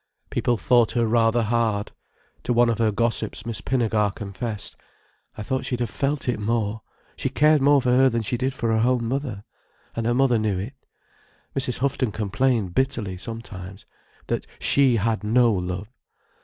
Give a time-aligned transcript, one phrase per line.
[0.31, 1.91] People thought her rather hard.
[2.41, 4.75] To one of her gossips Miss Pinnegar confessed:
[5.37, 6.81] "I thought she'd have felt it more.
[7.15, 10.57] She cared more for her than she did for her own mother—and her mother knew
[10.57, 10.73] it.
[11.55, 11.77] Mrs.
[11.77, 13.85] Houghton complained bitterly, sometimes,
[14.25, 15.87] that she had no love.